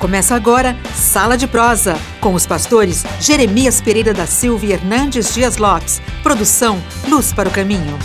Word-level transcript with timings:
Começa 0.00 0.34
agora 0.34 0.74
Sala 0.94 1.36
de 1.36 1.46
Prosa, 1.46 1.94
com 2.20 2.32
os 2.32 2.46
pastores 2.46 3.04
Jeremias 3.20 3.82
Pereira 3.82 4.14
da 4.14 4.26
Silva 4.26 4.64
e 4.64 4.72
Hernandes 4.72 5.34
Dias 5.34 5.58
Lopes. 5.58 6.00
Produção 6.22 6.78
Luz 7.06 7.32
para 7.34 7.48
o 7.48 7.52
Caminho. 7.52 7.98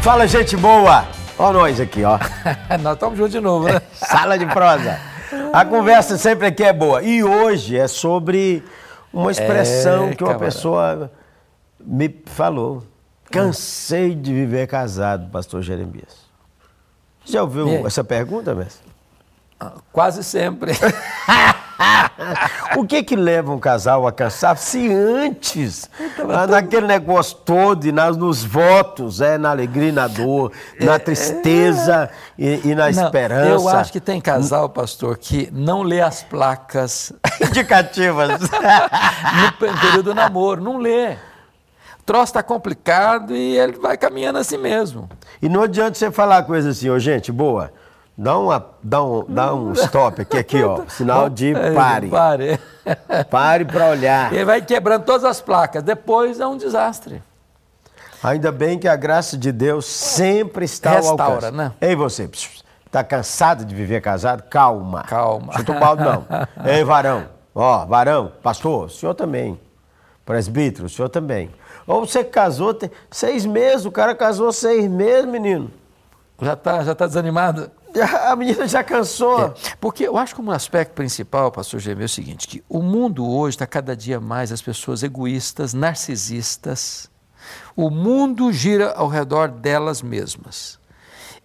Fala, 0.00 0.26
gente 0.28 0.56
boa! 0.56 1.04
Ó 1.36 1.52
nós 1.52 1.80
aqui, 1.80 2.04
ó. 2.04 2.18
Nós 2.80 2.94
estamos 2.94 3.16
juntos 3.18 3.32
de 3.32 3.40
novo, 3.40 3.66
né? 3.66 3.80
Sala 3.92 4.38
de 4.38 4.46
Prosa. 4.46 5.00
A 5.52 5.64
conversa 5.64 6.16
sempre 6.16 6.46
aqui 6.46 6.62
é 6.62 6.72
boa. 6.72 7.02
E 7.02 7.24
hoje 7.24 7.76
é 7.76 7.88
sobre 7.88 8.62
uma 9.12 9.30
expressão 9.32 10.08
É, 10.10 10.14
que 10.14 10.22
uma 10.22 10.32
camarada. 10.34 10.44
pessoa 10.44 11.10
me 11.80 12.14
falou. 12.26 12.84
Cansei 13.30 14.14
de 14.14 14.32
viver 14.32 14.66
casado, 14.68 15.28
pastor 15.30 15.62
Jeremias. 15.62 16.30
Já 17.24 17.42
ouviu 17.42 17.86
essa 17.86 18.04
pergunta, 18.04 18.54
mestre? 18.54 18.91
Quase 19.92 20.22
sempre. 20.24 20.72
O 22.76 22.86
que 22.86 23.02
que 23.02 23.16
leva 23.16 23.52
um 23.52 23.58
casal 23.58 24.06
a 24.06 24.12
cansar 24.12 24.56
se 24.56 24.92
antes, 24.92 25.90
tava 26.16 26.34
ah, 26.34 26.38
tão- 26.46 26.50
naquele 26.56 26.86
negócio 26.86 27.36
todo, 27.44 27.84
e 27.86 27.90
nas, 27.92 28.16
nos 28.16 28.44
votos, 28.44 29.20
é, 29.20 29.36
na 29.36 29.50
alegria 29.50 29.90
na 29.92 30.06
dor, 30.06 30.52
na 30.80 30.98
tristeza 30.98 32.08
e, 32.38 32.60
e 32.64 32.74
na 32.74 32.90
Não, 32.90 33.04
esperança. 33.04 33.48
eu 33.50 33.68
acho 33.68 33.92
que 33.92 34.00
tem 34.00 34.20
casal, 34.20 34.68
pastor, 34.68 35.18
que 35.18 35.48
não 35.52 35.82
lê 35.82 36.00
as 36.00 36.22
placas 36.22 37.12
Indicativas. 37.40 38.38
no 38.40 39.52
pe- 39.58 39.72
período 39.80 40.02
do 40.04 40.14
namoro. 40.14 40.62
Não 40.62 40.78
lê. 40.78 41.12
O 41.12 42.04
troço 42.06 42.24
está 42.26 42.42
complicado 42.42 43.34
e 43.34 43.56
ele 43.58 43.72
vai 43.78 43.96
caminhando 43.96 44.38
assim 44.38 44.56
mesmo. 44.58 45.08
e 45.40 45.48
não 45.48 45.62
adianta 45.62 45.98
você 45.98 46.10
falar 46.10 46.42
coisa 46.44 46.70
assim, 46.70 46.88
ô 46.90 46.98
gente, 46.98 47.30
boa, 47.32 47.72
dá, 48.16 48.38
uma, 48.38 48.66
dá, 48.82 49.02
um, 49.02 49.24
dá 49.28 49.54
um 49.54 49.72
stop 49.72 50.20
aqui, 50.22 50.38
aqui, 50.38 50.62
ó, 50.62 50.82
sinal 50.88 51.28
de 51.28 51.54
É, 51.54 51.72
pare. 51.72 52.08
Pare. 52.08 52.60
Pare 53.30 53.64
para 53.64 53.86
olhar. 53.90 54.32
Ele 54.32 54.44
vai 54.44 54.60
quebrando 54.62 55.04
todas 55.04 55.24
as 55.24 55.40
placas. 55.40 55.82
Depois 55.82 56.40
é 56.40 56.46
um 56.46 56.56
desastre. 56.56 57.22
Ainda 58.22 58.52
bem 58.52 58.78
que 58.78 58.86
a 58.86 58.94
graça 58.96 59.36
de 59.36 59.50
Deus 59.50 59.84
sempre 59.86 60.64
está 60.64 60.90
ao 60.90 60.96
Restaura, 60.96 61.34
alcance. 61.34 61.52
né? 61.52 61.72
Ei, 61.80 61.96
você, 61.96 62.30
tá 62.90 63.02
cansado 63.02 63.64
de 63.64 63.74
viver 63.74 64.00
casado? 64.00 64.42
Calma. 64.44 65.02
Calma. 65.02 65.52
Chuta 65.54 65.72
o 65.72 65.80
balde, 65.80 66.04
não. 66.04 66.24
Ei, 66.64 66.84
varão. 66.84 67.26
Ó, 67.54 67.84
varão, 67.84 68.32
pastor, 68.42 68.86
o 68.86 68.88
senhor 68.88 69.14
também. 69.14 69.60
Presbítero, 70.24 70.86
o 70.86 70.88
senhor 70.88 71.08
também. 71.08 71.50
Ou 71.86 72.06
você 72.06 72.22
casou, 72.22 72.72
tem 72.72 72.90
seis 73.10 73.44
meses, 73.44 73.84
o 73.84 73.90
cara 73.90 74.14
casou 74.14 74.52
seis 74.52 74.88
meses, 74.88 75.26
menino. 75.26 75.70
Já 76.40 76.52
está 76.52 76.82
já 76.84 76.94
tá 76.94 77.06
desanimado? 77.06 77.70
A 78.28 78.34
menina 78.36 78.66
já 78.66 78.82
cansou. 78.82 79.54
Porque 79.80 80.04
eu 80.04 80.16
acho 80.16 80.34
que 80.34 80.40
um 80.40 80.50
aspecto 80.50 80.92
principal, 80.92 81.50
pastor 81.50 81.80
Gêmeo, 81.80 82.02
é 82.02 82.06
o 82.06 82.08
seguinte, 82.08 82.48
que 82.48 82.62
o 82.68 82.82
mundo 82.82 83.28
hoje 83.28 83.56
está 83.56 83.66
cada 83.66 83.96
dia 83.96 84.20
mais 84.20 84.52
as 84.52 84.62
pessoas 84.62 85.02
egoístas, 85.02 85.74
narcisistas. 85.74 87.10
O 87.76 87.90
mundo 87.90 88.52
gira 88.52 88.92
ao 88.92 89.08
redor 89.08 89.48
delas 89.48 90.02
mesmas. 90.02 90.80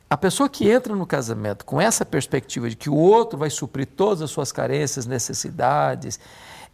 A 0.09 0.15
pessoa 0.15 0.47
que 0.47 0.69
entra 0.69 0.95
no 0.95 1.05
casamento 1.05 1.65
com 1.65 1.81
essa 1.81 2.05
perspectiva 2.05 2.69
de 2.69 2.77
que 2.77 2.89
o 2.89 2.95
outro 2.95 3.37
vai 3.37 3.49
suprir 3.49 3.87
todas 3.87 4.21
as 4.21 4.31
suas 4.31 4.53
carências, 4.53 5.05
necessidades, 5.05 6.17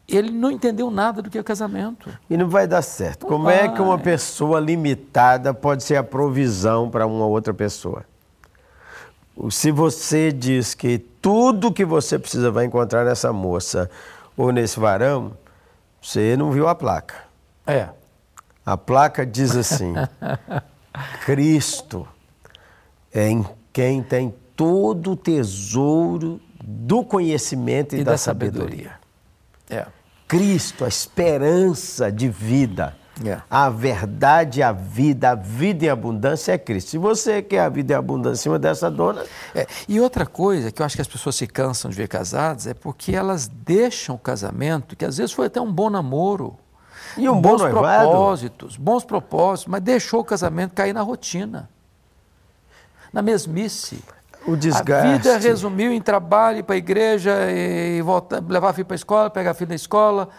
ele 0.08 0.30
não 0.30 0.52
entendeu 0.52 0.92
nada 0.92 1.22
do 1.22 1.32
que 1.32 1.38
é 1.38 1.42
o 1.42 1.44
casamento. 1.44 2.16
E 2.30 2.38
não 2.38 2.48
vai 2.48 2.68
dar 2.68 2.82
certo. 2.84 3.26
Como 3.26 3.50
é 3.50 3.68
que 3.68 3.82
uma 3.82 3.98
pessoa 3.98 4.60
limitada 4.60 5.52
pode 5.52 5.84
ser 5.84 5.96
a 5.96 6.04
provisão 6.04 6.92
para 6.92 7.08
uma 7.08 7.26
outra 7.26 7.54
pessoa? 7.54 8.06
Se 9.50 9.72
você 9.72 10.32
diz 10.32 10.74
que 10.74 10.98
tudo 10.98 11.72
que 11.74 11.84
você 11.84 12.20
precisa 12.20 12.52
vai 12.52 12.66
encontrar 12.66 13.04
nessa 13.04 13.34
moça 13.34 13.90
ou 14.38 14.52
nesse 14.52 14.80
varão, 14.80 15.36
você 16.02 16.38
não 16.38 16.52
viu 16.52 16.68
a 16.68 16.76
placa. 16.76 17.16
É. 17.66 17.90
A 18.66 18.78
placa 18.78 19.26
diz 19.26 19.56
assim: 19.56 19.94
Cristo 21.26 22.08
é 23.12 23.30
em 23.30 23.46
quem 23.72 24.04
tem 24.04 24.34
todo 24.56 25.12
o 25.12 25.16
tesouro 25.16 26.40
do 26.64 27.04
conhecimento 27.04 27.96
e, 27.96 28.00
E 28.00 28.04
da, 28.04 28.12
da 28.12 28.18
sabedoria. 28.18 28.98
sabedoria. 29.70 29.88
É. 29.88 29.88
Cristo, 30.28 30.86
a 30.86 30.88
esperança 30.88 32.12
de 32.12 32.30
vida, 32.30 32.96
É. 33.24 33.40
a 33.50 33.70
verdade, 33.70 34.64
a 34.64 34.72
vida, 34.72 35.32
a 35.32 35.36
vida 35.36 35.86
em 35.86 35.90
abundância 35.90 36.54
é 36.54 36.58
Cristo. 36.58 36.90
Se 36.90 36.98
você 36.98 37.44
quer 37.44 37.60
a 37.60 37.70
vida 37.70 37.94
em 37.94 37.96
abundância 37.98 38.42
em 38.42 38.44
cima 38.44 38.58
dessa 38.58 38.90
dona, 38.90 39.24
É, 39.54 39.68
E 39.88 40.00
outra 40.00 40.26
coisa 40.26 40.72
que 40.72 40.82
eu 40.82 40.86
acho 40.86 40.96
que 40.96 41.02
as 41.02 41.08
pessoas 41.08 41.36
se 41.36 41.46
cansam 41.46 41.92
de 41.92 41.98
ver 41.98 42.08
casadas 42.08 42.66
é 42.66 42.74
porque 42.74 43.16
elas 43.16 43.48
deixam 43.48 44.16
o 44.16 44.20
casamento, 44.20 44.96
que 44.96 45.06
às 45.06 45.18
vezes 45.18 45.32
foi 45.32 45.46
até 45.46 45.62
um 45.62 45.72
bom 45.72 45.92
namoro. 45.92 46.58
E 47.16 47.30
um 47.30 47.40
bom 47.40 47.52
bons 47.52 47.62
noivado. 47.62 48.10
propósitos, 48.10 48.78
bons 48.78 49.06
propósitos, 49.06 49.72
mas 49.72 49.82
deixou 49.82 50.22
o 50.22 50.24
casamento 50.24 50.74
cair 50.74 50.94
na 50.94 51.02
rotina, 51.02 51.70
na 53.12 53.22
mesmice. 53.22 54.04
o 54.48 54.56
desgaste. 54.56 55.08
A 55.08 55.18
vida 55.18 55.38
resumiu 55.38 55.94
em 55.94 56.02
trabalho, 56.02 56.58
ir 56.60 56.64
para 56.64 56.74
a 56.74 56.78
igreja, 56.78 57.52
e 57.52 58.02
voltar, 58.02 58.42
levar 58.42 58.70
a 58.70 58.74
filha 58.74 58.86
para 58.86 58.96
a 58.96 58.98
escola, 58.98 59.30
pegar 59.30 59.52
a 59.52 59.54
filha 59.54 59.70
da 59.70 59.76
escola. 59.76 60.30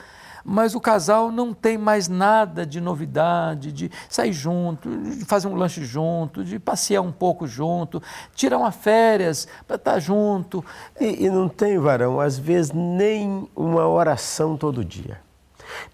Mas 0.45 0.75
o 0.75 0.81
casal 0.81 1.33
não 1.33 1.55
tem 1.55 1.79
mais 1.79 2.07
nada 2.07 2.67
de 2.67 2.81
novidade, 2.81 3.73
de 3.73 3.91
sair 4.11 4.33
junto, 4.33 4.91
de 4.91 5.25
fazer 5.25 5.49
um 5.49 5.55
lanche 5.55 5.83
junto, 5.85 6.45
de 6.45 6.59
passear 6.59 7.01
um 7.01 7.11
pouco 7.11 7.47
junto, 7.47 8.03
tirar 8.35 8.59
uma 8.59 8.71
férias 8.71 9.49
para 9.67 9.77
estar 9.77 9.99
junto. 9.99 10.63
E, 11.01 11.25
e 11.25 11.31
não 11.31 11.49
tem, 11.49 11.79
varão, 11.79 12.21
às 12.21 12.39
vezes 12.39 12.73
nem 12.73 13.49
uma 13.57 13.89
oração 13.89 14.57
todo 14.57 14.85
dia. 14.85 15.19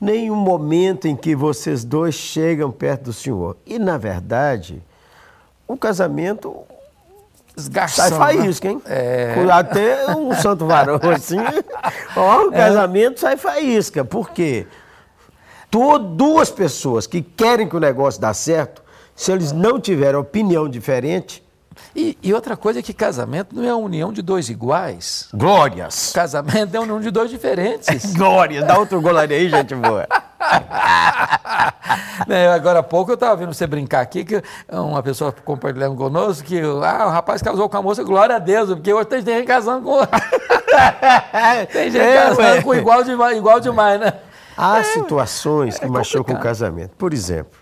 Nem 0.01 0.31
um 0.31 0.37
momento 0.37 1.07
em 1.07 1.15
que 1.15 1.37
vocês 1.37 1.85
dois 1.85 2.17
chegam 2.17 2.73
perto 2.73 3.05
do 3.05 3.13
Senhor. 3.13 3.57
E, 3.65 3.79
na 3.79 3.97
verdade, 3.97 4.83
o 5.67 5.77
casamento 5.77 6.65
Esgarçando. 7.63 8.17
sai 8.17 8.37
né? 8.37 8.43
faísca, 8.43 8.69
hein? 8.69 8.83
É. 8.87 9.35
Até 9.53 10.07
um 10.15 10.35
santo 10.35 10.67
varão 10.67 10.99
assim, 11.15 11.39
ó, 12.17 12.47
o 12.47 12.51
casamento 12.53 13.21
sai 13.21 13.37
faísca. 13.37 14.05
Por 14.05 14.31
quê? 14.31 14.67
Duas 16.17 16.51
pessoas 16.51 17.07
que 17.07 17.23
querem 17.23 17.69
que 17.69 17.77
o 17.77 17.81
negócio 17.81 18.21
dê 18.21 18.35
certo, 18.35 18.83
se 19.15 19.31
eles 19.31 19.53
não 19.53 19.81
tiverem 19.81 20.19
opinião 20.19 20.69
diferente, 20.69 21.43
E, 21.95 22.19
e 22.23 22.35
outra 22.35 22.57
coisa 22.57 22.81
é 22.81 22.83
que 22.83 22.93
casamento 22.93 23.55
não 23.55 23.65
é 23.65 23.71
a 23.71 23.77
união 23.77 24.13
de 24.13 24.21
dois 24.21 24.49
iguais. 24.49 25.29
glórias. 25.33 26.11
Casamento 26.13 26.75
é 26.75 26.79
a 26.79 26.81
união 26.83 27.01
de 27.01 27.11
dois 27.11 27.31
diferentes. 27.31 28.13
Glórias. 28.15 28.67
Dá 28.67 28.79
outro 28.79 29.01
goleiro 29.01 29.33
aí, 29.33 29.49
gente 29.49 29.75
boa. 29.75 30.07
Né, 32.27 32.49
agora 32.53 32.79
há 32.79 32.83
pouco 32.83 33.11
eu 33.11 33.15
estava 33.15 33.35
vendo 33.37 33.53
você 33.53 33.67
brincar 33.67 34.01
aqui, 34.01 34.25
que 34.25 34.43
uma 34.71 35.03
pessoa 35.03 35.35
compartilhando 35.45 35.97
conosco 35.97 36.47
que 36.47 36.61
ah, 36.61 37.07
o 37.07 37.11
rapaz 37.11 37.43
casou 37.43 37.69
com 37.69 37.77
a 37.77 37.83
moça, 37.83 38.05
glória 38.05 38.37
a 38.37 38.39
Deus, 38.39 38.69
porque 38.71 38.93
hoje 38.93 39.07
tem 39.07 39.23
gente 39.23 39.47
casando 39.47 39.85
com. 39.85 39.99
tem 41.73 41.91
gente 41.91 41.99
É, 42.03 42.15
casando 42.29 42.41
ué. 42.43 42.63
com 42.63 42.75
igual 42.75 43.03
demais, 43.03 43.37
igual 43.37 43.59
demais, 43.59 43.99
né? 44.01 44.13
Há 44.57 44.83
situações 44.85 45.79
que 45.79 45.87
é 45.87 45.89
machucam 45.89 46.37
o 46.37 46.41
casamento. 46.41 46.93
Por 46.97 47.13
exemplo, 47.13 47.59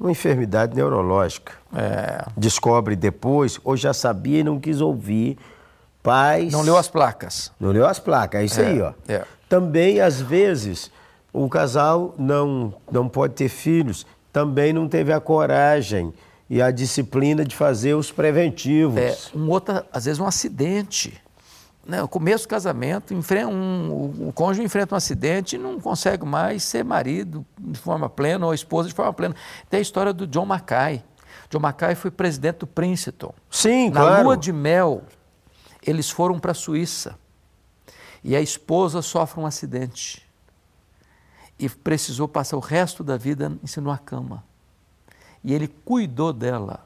uma 0.00 0.10
enfermidade 0.10 0.74
neurológica. 0.74 1.52
É, 1.76 2.24
Descobre 2.36 2.96
depois, 2.96 3.60
ou 3.62 3.76
já 3.76 3.92
sabia 3.92 4.40
e 4.40 4.44
não 4.44 4.58
quis 4.58 4.80
ouvir. 4.80 5.38
Pais. 6.02 6.52
não 6.52 6.62
leu 6.62 6.76
as 6.76 6.88
placas. 6.88 7.52
Não 7.60 7.70
leu 7.70 7.86
as 7.86 8.00
placas, 8.00 8.40
é 8.40 8.44
isso 8.44 8.60
É, 8.60 8.66
aí, 8.66 8.82
ó. 8.82 8.92
é. 9.06 9.22
Também, 9.48 10.00
às 10.00 10.20
vezes, 10.20 10.90
o 11.32 11.48
casal 11.48 12.14
não, 12.18 12.74
não 12.90 13.08
pode 13.08 13.34
ter 13.34 13.48
filhos, 13.48 14.06
também 14.32 14.72
não 14.72 14.88
teve 14.88 15.12
a 15.12 15.20
coragem 15.20 16.12
e 16.48 16.60
a 16.60 16.70
disciplina 16.70 17.44
de 17.44 17.56
fazer 17.56 17.94
os 17.94 18.10
preventivos. 18.10 18.98
É, 18.98 19.16
um 19.34 19.48
outro, 19.48 19.82
às 19.92 20.04
vezes 20.04 20.20
um 20.20 20.26
acidente. 20.26 21.20
Né? 21.86 22.02
O 22.02 22.06
começo 22.06 22.44
do 22.44 22.48
casamento, 22.48 23.14
um, 23.14 23.90
o, 23.90 24.28
o 24.28 24.32
cônjuge 24.32 24.62
enfrenta 24.62 24.94
um 24.94 24.98
acidente 24.98 25.56
e 25.56 25.58
não 25.58 25.80
consegue 25.80 26.24
mais 26.24 26.62
ser 26.62 26.84
marido 26.84 27.44
de 27.58 27.78
forma 27.78 28.08
plena 28.08 28.46
ou 28.46 28.54
esposa 28.54 28.88
de 28.88 28.94
forma 28.94 29.12
plena. 29.12 29.34
Tem 29.70 29.78
a 29.78 29.80
história 29.80 30.12
do 30.12 30.26
John 30.26 30.46
Mackay. 30.46 31.02
John 31.50 31.60
Mackay 31.60 31.94
foi 31.94 32.10
presidente 32.10 32.58
do 32.58 32.66
Princeton. 32.66 33.34
Sim, 33.50 33.90
Na 33.90 34.00
claro. 34.00 34.24
lua 34.24 34.36
de 34.36 34.52
mel, 34.52 35.02
eles 35.82 36.08
foram 36.08 36.38
para 36.38 36.52
a 36.52 36.54
Suíça. 36.54 37.18
E 38.22 38.36
a 38.36 38.40
esposa 38.40 39.02
sofre 39.02 39.40
um 39.40 39.46
acidente. 39.46 40.22
E 41.62 41.68
precisou 41.68 42.26
passar 42.26 42.56
o 42.56 42.60
resto 42.60 43.04
da 43.04 43.16
vida 43.16 43.52
em 43.62 43.80
uma 43.80 43.96
cama. 43.96 44.42
E 45.44 45.54
ele 45.54 45.68
cuidou 45.68 46.32
dela 46.32 46.84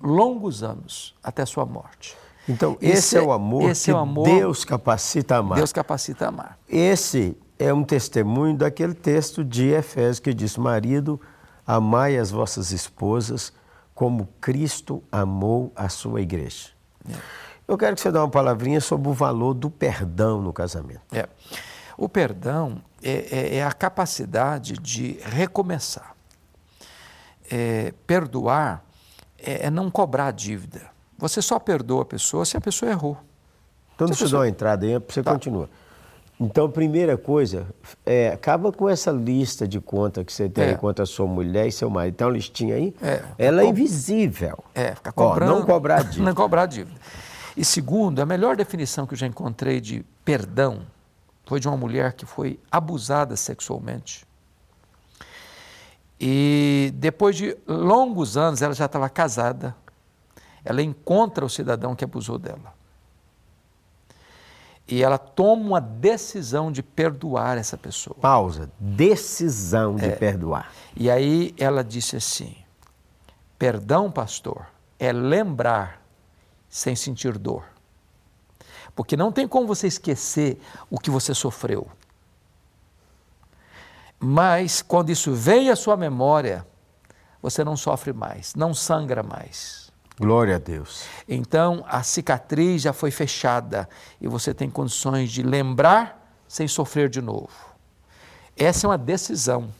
longos 0.00 0.62
anos, 0.62 1.14
até 1.22 1.42
a 1.42 1.46
sua 1.46 1.64
morte. 1.64 2.16
Então, 2.48 2.76
esse, 2.80 2.92
Esse 2.98 3.16
é 3.16 3.20
é- 3.20 3.22
o 3.22 3.32
amor 3.32 3.70
esse 3.70 3.86
que 3.86 3.90
é 3.90 3.94
o 3.94 3.98
amor- 3.98 4.24
Deus 4.24 4.64
capacita 4.64 5.36
a 5.36 5.38
amar. 5.38 5.56
Deus 5.56 5.72
capacita 5.72 6.26
a 6.26 6.28
amar. 6.28 6.58
Esse 6.68 7.36
é 7.58 7.72
um 7.72 7.82
testemunho 7.84 8.56
daquele 8.56 8.94
texto 8.94 9.44
de 9.44 9.68
Efésios 9.68 10.20
que 10.20 10.32
diz: 10.32 10.56
Marido, 10.56 11.20
amai 11.66 12.16
as 12.16 12.30
vossas 12.30 12.70
esposas 12.70 13.52
como 13.94 14.28
Cristo 14.40 15.02
amou 15.10 15.72
a 15.74 15.88
sua 15.88 16.20
igreja. 16.20 16.68
Eu 17.66 17.76
quero 17.76 17.96
que 17.96 18.00
você 18.00 18.10
dê 18.12 18.18
uma 18.18 18.28
palavrinha 18.30 18.80
sobre 18.80 19.08
o 19.08 19.12
valor 19.12 19.52
do 19.52 19.68
perdão 19.68 20.40
no 20.40 20.52
casamento. 20.52 21.02
É. 21.12 21.28
O 21.98 22.08
perdão 22.08 22.80
é, 23.02 23.26
é, 23.30 23.56
é 23.56 23.64
a 23.64 23.72
capacidade 23.72 24.74
de 24.74 25.18
recomeçar. 25.24 26.14
É, 27.50 27.92
perdoar 28.06 28.84
é, 29.36 29.66
é 29.66 29.70
não 29.70 29.90
cobrar 29.90 30.26
a 30.26 30.30
dívida. 30.30 30.82
Você 31.18 31.42
só 31.42 31.58
perdoa 31.58 32.02
a 32.02 32.04
pessoa 32.04 32.44
se 32.44 32.56
a 32.56 32.60
pessoa 32.60 32.92
errou. 32.92 33.18
Então, 33.96 34.06
deixa 34.06 34.26
eu 34.26 34.30
dar 34.30 34.38
uma 34.38 34.48
entrada 34.48 34.86
aí, 34.86 34.96
você 35.08 35.24
tá. 35.24 35.32
continua. 35.32 35.68
Então, 36.40 36.70
primeira 36.70 37.16
coisa, 37.16 37.66
é, 38.06 38.28
acaba 38.28 38.70
com 38.70 38.88
essa 38.88 39.10
lista 39.10 39.66
de 39.66 39.80
conta 39.80 40.22
que 40.22 40.32
você 40.32 40.48
tem 40.48 40.68
é. 40.68 40.74
contra 40.74 41.02
a 41.02 41.06
sua 41.06 41.26
mulher 41.26 41.66
e 41.66 41.72
seu 41.72 41.90
marido. 41.90 42.14
Tem 42.14 42.26
uma 42.28 42.32
listinha 42.32 42.76
aí? 42.76 42.94
É. 43.02 43.24
Ela 43.36 43.62
é 43.62 43.66
invisível. 43.66 44.56
É, 44.72 44.94
fica 44.94 45.10
cobrando. 45.10 45.52
Ó, 45.52 45.58
não 45.58 45.66
cobrar 45.66 46.02
dívida. 46.06 46.24
não 46.24 46.34
cobrar 46.34 46.66
dívida. 46.66 47.00
E 47.56 47.64
segundo, 47.64 48.22
a 48.22 48.26
melhor 48.26 48.54
definição 48.54 49.04
que 49.04 49.14
eu 49.14 49.18
já 49.18 49.26
encontrei 49.26 49.80
de 49.80 50.04
perdão 50.24 50.82
foi 51.48 51.58
de 51.58 51.66
uma 51.66 51.78
mulher 51.78 52.12
que 52.12 52.26
foi 52.26 52.60
abusada 52.70 53.34
sexualmente. 53.34 54.26
E 56.20 56.92
depois 56.96 57.36
de 57.36 57.56
longos 57.66 58.36
anos, 58.36 58.60
ela 58.60 58.74
já 58.74 58.84
estava 58.84 59.08
casada, 59.08 59.74
ela 60.62 60.82
encontra 60.82 61.46
o 61.46 61.48
cidadão 61.48 61.96
que 61.96 62.04
abusou 62.04 62.38
dela. 62.38 62.74
E 64.86 65.02
ela 65.02 65.16
toma 65.16 65.62
uma 65.62 65.80
decisão 65.80 66.70
de 66.70 66.82
perdoar 66.82 67.56
essa 67.56 67.78
pessoa. 67.78 68.16
Pausa. 68.20 68.70
Decisão 68.78 69.96
de 69.96 70.04
é. 70.04 70.10
perdoar. 70.10 70.70
E 70.94 71.10
aí 71.10 71.54
ela 71.56 71.82
disse 71.82 72.16
assim: 72.16 72.56
Perdão, 73.58 74.10
pastor, 74.10 74.66
é 74.98 75.12
lembrar 75.12 76.02
sem 76.68 76.94
sentir 76.94 77.38
dor. 77.38 77.64
Porque 78.98 79.16
não 79.16 79.30
tem 79.30 79.46
como 79.46 79.64
você 79.64 79.86
esquecer 79.86 80.60
o 80.90 80.98
que 80.98 81.08
você 81.08 81.32
sofreu. 81.32 81.86
Mas 84.18 84.82
quando 84.82 85.10
isso 85.10 85.32
vem 85.32 85.70
à 85.70 85.76
sua 85.76 85.96
memória, 85.96 86.66
você 87.40 87.62
não 87.62 87.76
sofre 87.76 88.12
mais, 88.12 88.56
não 88.56 88.74
sangra 88.74 89.22
mais. 89.22 89.92
Glória 90.18 90.56
a 90.56 90.58
Deus. 90.58 91.04
Então 91.28 91.84
a 91.86 92.02
cicatriz 92.02 92.82
já 92.82 92.92
foi 92.92 93.12
fechada 93.12 93.88
e 94.20 94.26
você 94.26 94.52
tem 94.52 94.68
condições 94.68 95.30
de 95.30 95.44
lembrar 95.44 96.34
sem 96.48 96.66
sofrer 96.66 97.08
de 97.08 97.22
novo. 97.22 97.52
Essa 98.56 98.88
é 98.88 98.90
uma 98.90 98.98
decisão. 98.98 99.72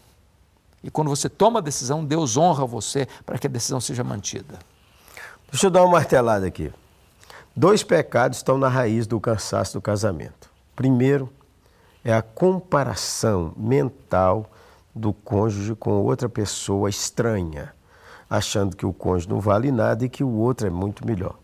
E 0.81 0.93
quando 0.93 1.09
você 1.09 1.29
toma 1.29 1.59
a 1.59 1.63
decisão, 1.63 2.05
Deus 2.05 2.37
honra 2.37 2.65
você 2.65 3.09
para 3.27 3.37
que 3.37 3.49
a 3.49 3.51
decisão 3.51 3.81
seja 3.81 4.05
mantida. 4.05 4.61
Deixa 5.51 5.67
eu 5.67 5.71
dar 5.73 5.83
uma 5.83 5.91
martelada 5.91 6.47
aqui. 6.47 6.73
Dois 7.59 7.83
pecados 7.83 8.39
estão 8.39 8.57
na 8.57 8.69
raiz 8.69 9.05
do 9.05 9.19
cansaço 9.19 9.73
do 9.73 9.83
casamento. 9.83 10.49
Primeiro 10.77 11.29
é 12.05 12.15
a 12.15 12.23
comparação 12.23 13.53
mental 13.57 14.49
do 14.95 15.13
cônjuge 15.13 15.75
com 15.75 15.91
outra 15.91 16.29
pessoa 16.29 16.89
estranha 16.89 17.75
achando 18.31 18.77
que 18.77 18.87
o 18.87 18.93
cônjuge 18.93 19.29
não 19.29 19.41
vale 19.41 19.73
nada 19.73 20.05
e 20.05 20.09
que 20.09 20.23
o 20.23 20.31
outro 20.35 20.69
é 20.69 20.71
muito 20.71 21.05
melhor. 21.05 21.37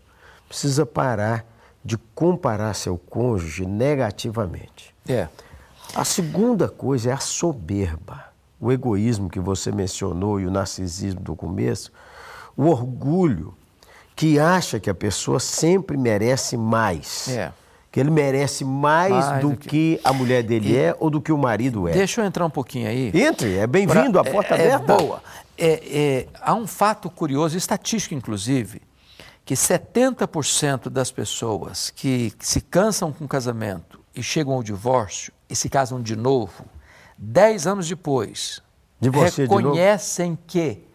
Precisa 0.47 0.85
parar 0.85 1.45
de 1.83 1.97
comparar 1.97 2.73
seu 2.75 2.97
cônjuge 2.97 3.65
negativamente. 3.65 4.95
É. 5.09 5.27
A 5.93 6.05
segunda 6.05 6.69
coisa 6.69 7.09
é 7.09 7.13
a 7.13 7.19
soberba, 7.19 8.23
o 8.57 8.71
egoísmo 8.71 9.29
que 9.29 9.41
você 9.41 9.69
mencionou 9.69 10.39
e 10.39 10.47
o 10.47 10.51
narcisismo 10.51 11.19
do 11.19 11.35
começo, 11.35 11.91
o 12.55 12.67
orgulho 12.67 13.53
que 14.15 14.39
acha 14.39 14.79
que 14.79 14.89
a 14.89 14.95
pessoa 14.95 15.39
sempre 15.39 15.97
merece 15.97 16.55
mais. 16.55 17.27
É. 17.27 17.51
Que 17.91 17.99
ele 17.99 18.11
merece 18.11 18.63
mais, 18.63 19.11
mais 19.11 19.41
do, 19.41 19.51
do 19.51 19.57
que... 19.57 19.69
que... 19.69 20.01
a 20.03 20.11
mulher 20.13 20.43
dele 20.43 20.73
e... 20.73 20.77
é 20.77 20.95
ou 20.99 21.09
do 21.09 21.21
que 21.21 21.31
o 21.31 21.37
marido 21.37 21.87
é. 21.87 21.91
Deixa 21.91 22.21
eu 22.21 22.25
entrar 22.25 22.45
um 22.45 22.49
pouquinho 22.49 22.87
aí. 22.87 23.11
Entre, 23.13 23.57
é 23.57 23.67
bem-vindo, 23.67 24.21
pra... 24.21 24.21
a 24.21 24.33
porta 24.33 24.55
é, 24.55 24.73
aberta. 24.73 24.93
É 24.93 24.97
boa. 24.97 25.23
É, 25.57 25.67
é, 25.67 26.27
há 26.41 26.53
um 26.53 26.67
fato 26.67 27.09
curioso, 27.09 27.57
estatístico 27.57 28.13
inclusive, 28.13 28.81
que 29.45 29.53
70% 29.53 30.89
das 30.89 31.11
pessoas 31.11 31.89
que 31.89 32.33
se 32.39 32.59
cansam 32.59 33.13
com 33.13 33.25
o 33.25 33.27
casamento 33.27 33.99
e 34.13 34.21
chegam 34.21 34.53
ao 34.53 34.63
divórcio 34.63 35.31
e 35.49 35.55
se 35.55 35.69
casam 35.69 36.01
de 36.01 36.15
novo, 36.15 36.65
10 37.17 37.67
anos 37.67 37.87
depois, 37.87 38.61
reconhecem 39.37 40.33
de 40.33 40.39
que 40.47 40.85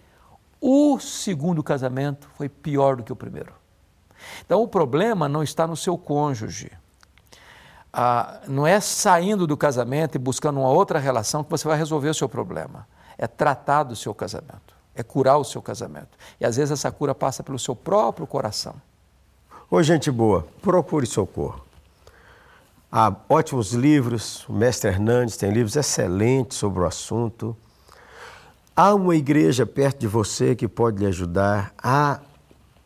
o 0.60 0.98
segundo 0.98 1.62
casamento 1.62 2.28
foi 2.36 2.48
pior 2.48 2.96
do 2.96 3.02
que 3.02 3.12
o 3.12 3.16
primeiro. 3.16 3.52
Então 4.44 4.62
o 4.62 4.68
problema 4.68 5.28
não 5.28 5.42
está 5.42 5.66
no 5.66 5.76
seu 5.76 5.96
cônjuge. 5.96 6.70
Ah, 7.92 8.40
não 8.46 8.66
é 8.66 8.78
saindo 8.80 9.46
do 9.46 9.56
casamento 9.56 10.14
e 10.14 10.18
buscando 10.18 10.60
uma 10.60 10.68
outra 10.68 10.98
relação 10.98 11.42
que 11.42 11.50
você 11.50 11.66
vai 11.66 11.76
resolver 11.76 12.08
o 12.08 12.14
seu 12.14 12.28
problema 12.28 12.86
é 13.18 13.26
tratar 13.26 13.82
do 13.82 13.94
seu 13.94 14.14
casamento, 14.14 14.74
é 14.94 15.02
curar 15.02 15.36
o 15.36 15.44
seu 15.44 15.60
casamento. 15.60 16.16
E 16.40 16.44
às 16.46 16.56
vezes 16.56 16.70
essa 16.70 16.90
cura 16.90 17.14
passa 17.14 17.42
pelo 17.42 17.58
seu 17.58 17.76
próprio 17.76 18.26
coração. 18.26 18.74
Ô, 19.70 19.82
gente 19.82 20.10
boa, 20.10 20.46
procure 20.62 21.06
socorro. 21.06 21.60
Há 22.90 23.14
ótimos 23.28 23.72
livros, 23.72 24.48
o 24.48 24.54
mestre 24.54 24.90
Hernandes 24.90 25.36
tem 25.36 25.52
livros 25.52 25.76
excelentes 25.76 26.56
sobre 26.56 26.82
o 26.82 26.86
assunto. 26.86 27.54
Há 28.74 28.94
uma 28.94 29.16
igreja 29.16 29.66
perto 29.66 29.98
de 30.00 30.06
você 30.06 30.54
que 30.54 30.68
pode 30.68 30.98
lhe 30.98 31.06
ajudar. 31.06 31.72
Há 31.82 32.20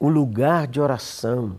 um 0.00 0.08
lugar 0.08 0.66
de 0.66 0.80
oração. 0.80 1.56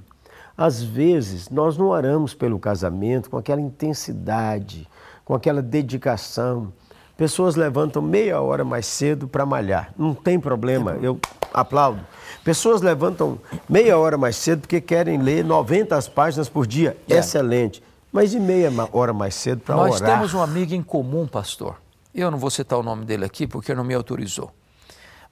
Às 0.57 0.81
vezes, 0.81 1.50
nós 1.50 1.77
não 1.77 1.88
oramos 1.88 2.33
pelo 2.33 2.60
casamento 2.60 3.30
com 3.30 3.38
aquela 3.38 3.62
intensidade, 3.62 4.88
com 5.24 5.33
aquela 5.33 5.62
dedicação. 5.62 6.72
Pessoas 7.18 7.56
levantam 7.56 8.01
meia 8.01 8.42
hora 8.42 8.66
mais 8.66 8.86
cedo 8.86 9.27
para 9.27 9.45
malhar. 9.45 9.94
Não 9.98 10.13
tem 10.13 10.39
problema, 10.39 10.98
eu 11.01 11.19
aplaudo. 11.54 12.01
Pessoas 12.44 12.81
levantam 12.81 13.39
meia 13.69 13.98
hora 13.98 14.18
mais 14.18 14.36
cedo 14.36 14.62
porque 14.62 14.81
querem 14.81 15.18
ler 15.18 15.44
90 15.44 16.01
páginas 16.13 16.50
por 16.50 16.68
dia. 16.68 16.98
É. 17.10 17.18
Excelente. 17.18 17.81
Mas 18.12 18.33
e 18.33 18.39
meia 18.39 18.72
hora 18.92 19.13
mais 19.13 19.36
cedo 19.36 19.62
para 19.62 19.75
orar? 19.75 19.89
Nós 19.89 20.01
temos 20.01 20.33
um 20.33 20.42
amigo 20.42 20.74
em 20.74 20.81
comum, 20.81 21.27
pastor. 21.27 21.75
Eu 22.16 22.32
não 22.32 22.38
vou 22.38 22.50
citar 22.50 22.80
o 22.80 22.84
nome 22.84 23.04
dele 23.04 23.26
aqui 23.26 23.46
porque 23.46 23.76
não 23.76 23.84
me 23.84 23.94
autorizou. 23.94 24.50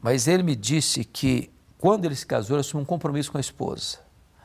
Mas 0.01 0.27
ele 0.27 0.44
me 0.44 0.53
disse 0.53 1.06
que 1.06 1.50
quando 1.77 2.03
ele 2.03 2.15
se 2.15 2.25
casou, 2.25 2.57
ele 2.57 2.62
assumiu 2.62 2.83
um 2.83 2.85
compromisso 2.85 3.31
com 3.31 3.38
a 3.38 3.41
esposa. 3.41 4.00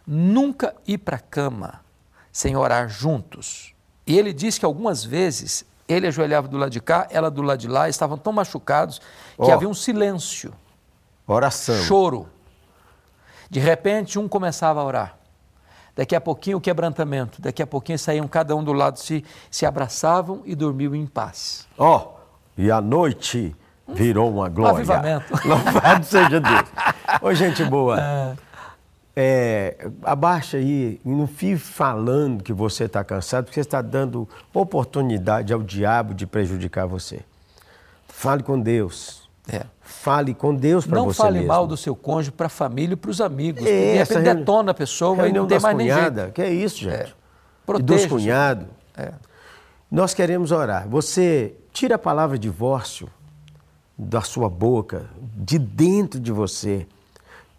Nunca 0.07 0.75
ir 0.87 0.99
para 0.99 1.17
a 1.17 1.21
cama 1.21 1.81
sem 2.31 2.57
orar 2.57 2.89
juntos. 2.89 3.75
E 4.07 4.17
ele 4.17 4.33
disse 4.33 4.61
que 4.61 4.65
algumas 4.65 5.05
vezes 5.05 5.65
ele 5.89 6.07
ajoelhava 6.07 6.47
do 6.47 6.57
lado 6.57 6.71
de 6.71 6.81
cá, 6.81 7.09
ela 7.11 7.29
do 7.29 7.43
lado 7.43 7.59
de 7.59 7.67
lá, 7.67 7.89
estavam 7.89 8.17
tão 8.17 8.33
machucados 8.33 9.01
que 9.01 9.05
oh. 9.39 9.53
havia 9.53 9.69
um 9.69 9.75
silêncio. 9.75 10.55
Oração. 11.27 11.83
Choro. 11.83 12.29
De 13.51 13.59
repente, 13.59 14.19
um 14.19 14.29
começava 14.29 14.81
a 14.81 14.85
orar. 14.85 15.19
Daqui 15.97 16.15
a 16.15 16.21
pouquinho, 16.21 16.59
o 16.59 16.61
quebrantamento. 16.61 17.43
Daqui 17.43 17.63
a 17.63 17.67
pouquinho, 17.67 17.99
saíam 17.99 18.29
cada 18.29 18.55
um 18.55 18.63
do 18.63 18.73
lado, 18.73 18.99
se, 19.01 19.25
se 19.51 19.67
abraçavam 19.67 20.43
e 20.45 20.55
dormiam 20.55 20.95
em 20.95 21.07
paz. 21.07 21.67
Ó, 21.77 21.97
oh, 21.97 22.18
e 22.59 22.71
a 22.71 22.81
noite 22.81 23.57
virou 23.87 24.31
uma 24.31 24.51
glória. 24.51 24.75
Um 24.75 24.77
avivamento. 24.77 25.33
Louvado 25.49 26.05
seja 26.05 26.41
Deus. 26.41 26.65
Ô, 27.23 27.33
gente 27.33 27.65
boa. 27.65 27.99
É 27.99 28.49
é, 29.21 29.75
abaixa 30.05 30.59
aí 30.59 31.01
e 31.05 31.09
não 31.09 31.27
fique 31.27 31.57
falando 31.57 32.41
que 32.41 32.53
você 32.53 32.85
está 32.85 33.03
cansado, 33.03 33.47
porque 33.47 33.55
você 33.61 33.67
está 33.67 33.83
dando 33.83 34.29
oportunidade 34.55 35.53
ao 35.53 35.61
diabo 35.61 36.15
de 36.15 36.25
prejudicar 36.25 36.87
você. 36.87 37.19
Fale 38.07 38.45
com 38.45 38.61
Deus. 38.61 39.29
É. 39.53 39.63
Fale 39.81 40.35
com 40.35 40.55
Deus 40.55 40.87
para 40.87 41.01
você 41.01 41.07
Não 41.07 41.13
fale 41.15 41.39
mesmo. 41.39 41.49
mal 41.49 41.67
do 41.67 41.77
seu 41.77 41.97
cônjuge 41.97 42.31
para 42.31 42.47
a 42.47 42.51
família 42.51 42.93
e 42.93 42.97
para 42.97 43.11
os 43.11 43.21
amigos. 43.21 43.67
É, 43.67 43.93
de 43.95 43.99
repente 43.99 44.23
detona 44.37 44.71
a 44.71 44.75
pessoa 44.75 45.29
e 45.29 45.33
não 45.33 45.49
tem 45.49 45.59
mais 45.59 45.77
cunhada. 45.77 46.23
nem 46.23 46.33
Que 46.33 46.43
é 46.43 46.51
isso, 46.53 46.77
gente. 46.77 46.95
É. 46.95 47.09
Proteja, 47.67 47.83
e 47.83 47.97
dos 47.97 48.07
cunhados. 48.07 48.67
É. 48.97 49.11
Nós 49.91 50.15
queremos 50.15 50.53
orar. 50.53 50.89
Você 50.89 51.55
tira 51.73 51.95
a 51.95 51.99
palavra 51.99 52.39
divórcio 52.39 53.09
da 53.97 54.21
sua 54.21 54.49
boca, 54.49 55.09
de 55.37 55.59
dentro 55.59 56.21
de 56.21 56.31
você. 56.31 56.87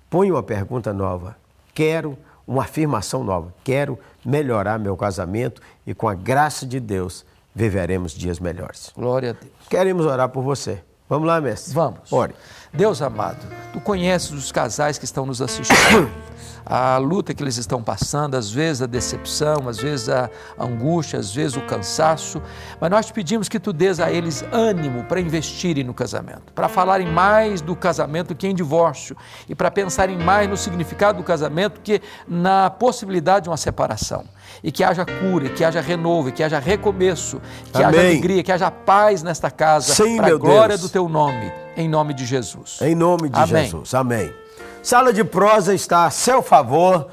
Põe 0.09 0.31
uma 0.31 0.43
pergunta 0.43 0.93
nova 0.93 1.35
quero 1.79 2.17
uma 2.45 2.63
afirmação 2.63 3.23
nova, 3.23 3.53
quero 3.63 3.97
melhorar 4.25 4.77
meu 4.77 4.97
casamento 4.97 5.61
e 5.87 5.93
com 5.93 6.09
a 6.09 6.13
graça 6.13 6.65
de 6.65 6.77
Deus 6.77 7.25
viveremos 7.55 8.11
dias 8.11 8.37
melhores. 8.37 8.91
Glória 8.93 9.29
a 9.29 9.33
Deus. 9.33 9.53
Queremos 9.69 10.05
orar 10.05 10.27
por 10.27 10.43
você. 10.43 10.83
Vamos 11.09 11.27
lá, 11.27 11.41
mestre. 11.41 11.73
Vamos. 11.73 12.13
Ore. 12.13 12.35
Deus 12.71 13.01
amado, 13.01 13.39
tu 13.73 13.81
conheces 13.81 14.29
os 14.29 14.51
casais 14.51 14.99
que 14.99 15.05
estão 15.05 15.25
nos 15.25 15.41
assistindo. 15.41 16.09
a 16.63 16.97
luta 16.97 17.33
que 17.33 17.41
eles 17.41 17.57
estão 17.57 17.81
passando, 17.81 18.35
às 18.35 18.51
vezes 18.51 18.83
a 18.83 18.85
decepção, 18.85 19.67
às 19.67 19.79
vezes 19.79 20.07
a 20.07 20.29
angústia, 20.59 21.17
às 21.17 21.33
vezes 21.33 21.57
o 21.57 21.61
cansaço, 21.61 22.39
mas 22.79 22.91
nós 22.91 23.07
te 23.07 23.13
pedimos 23.13 23.49
que 23.49 23.59
tu 23.59 23.73
dês 23.73 23.99
a 23.99 24.11
eles 24.11 24.45
ânimo 24.51 25.03
para 25.05 25.19
investirem 25.19 25.83
no 25.83 25.95
casamento, 25.95 26.53
para 26.53 26.69
falarem 26.69 27.07
mais 27.07 27.59
do 27.59 27.75
casamento 27.75 28.35
que 28.35 28.47
em 28.47 28.53
divórcio 28.53 29.17
e 29.47 29.55
para 29.55 29.71
pensarem 29.71 30.15
mais 30.15 30.47
no 30.47 30.55
significado 30.55 31.17
do 31.17 31.23
casamento 31.23 31.81
que 31.81 32.03
na 32.27 32.69
possibilidade 32.69 33.45
de 33.45 33.49
uma 33.49 33.57
separação. 33.57 34.25
E 34.63 34.71
que 34.71 34.83
haja 34.83 35.05
cura, 35.05 35.49
que 35.49 35.63
haja 35.63 35.81
renovo, 35.81 36.31
que 36.31 36.43
haja 36.43 36.59
recomeço, 36.59 37.41
que 37.71 37.81
Amém. 37.83 37.99
haja 37.99 38.07
alegria, 38.07 38.43
que 38.43 38.51
haja 38.51 38.69
paz 38.69 39.23
nesta 39.23 39.49
casa, 39.49 39.95
para 40.17 40.27
a 40.33 40.37
glória 40.37 40.77
Deus. 40.77 40.81
do 40.81 40.89
teu 40.89 41.07
nome, 41.07 41.51
em 41.77 41.87
nome 41.87 42.13
de 42.13 42.25
Jesus. 42.25 42.79
Em 42.81 42.95
nome 42.95 43.29
de 43.29 43.39
Amém. 43.39 43.63
Jesus. 43.63 43.93
Amém. 43.93 44.33
Sala 44.81 45.11
de 45.11 45.23
prosa 45.23 45.73
está 45.73 46.05
a 46.05 46.09
seu 46.09 46.41
favor 46.41 47.09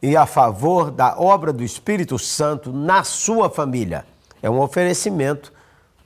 e 0.00 0.16
a 0.16 0.26
favor 0.26 0.90
da 0.90 1.16
obra 1.18 1.52
do 1.52 1.64
Espírito 1.64 2.18
Santo 2.18 2.72
na 2.72 3.02
sua 3.04 3.50
família. 3.50 4.04
É 4.42 4.48
um 4.48 4.60
oferecimento 4.60 5.52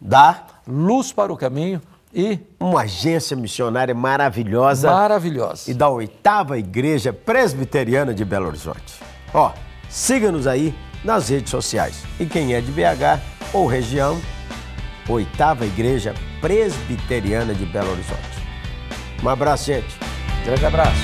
da 0.01 0.45
Luz 0.67 1.13
para 1.13 1.33
o 1.33 1.37
caminho 1.37 1.81
e 2.15 2.39
uma 2.61 2.83
agência 2.83 3.37
missionária 3.37 3.95
maravilhosa 3.95 4.91
maravilhosa. 4.91 5.71
e 5.71 5.75
da 5.75 5.89
oitava 5.89 6.59
Igreja 6.59 7.13
Presbiteriana 7.13 8.15
de 8.15 8.25
Belo 8.25 8.47
Horizonte. 8.47 9.01
Ó, 9.35 9.51
siga-nos 9.93 10.47
aí 10.47 10.75
nas 11.05 11.29
redes 11.29 11.51
sociais. 11.51 12.03
E 12.19 12.25
quem 12.25 12.55
é 12.55 12.61
de 12.61 12.73
BH 12.73 13.21
ou 13.53 13.67
região, 13.67 14.21
oitava 15.07 15.67
Igreja 15.67 16.15
Presbiteriana 16.41 17.55
de 17.55 17.67
Belo 17.67 17.91
Horizonte. 17.93 18.43
Um 19.23 19.29
abraço, 19.29 19.67
gente. 19.67 19.95
Grande 20.45 20.65
abraço. 20.65 21.01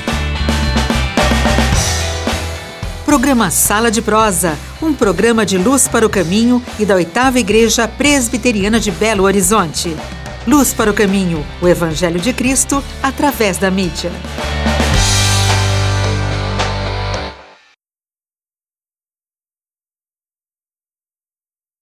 Programa 3.04 3.50
Sala 3.50 3.90
de 3.90 4.02
Prosa, 4.02 4.57
um 4.83 4.92
programa 4.92 5.45
de 5.45 5.57
luz 5.57 5.88
para 5.88 6.07
o 6.07 6.11
caminho 6.11 6.62
e 6.78 6.85
da 6.85 6.95
oitava 6.95 7.38
Igreja 7.38 7.87
Presbiteriana 7.87 8.80
de 8.80 8.90
Belo 8.90 9.25
Horizonte. 9.25 9.97
Luz 10.47 10.73
para 10.73 10.90
o 10.90 10.95
caminho, 10.95 11.45
o 11.61 11.68
Evangelho 11.68 12.21
de 12.21 12.33
Cristo 12.33 12.83
através 13.02 13.59
da 13.59 13.71
mídia. 13.71 14.11